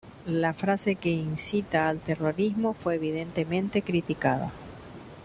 [0.41, 4.51] La frase que incita al terrorismo fue evidentemente criticada.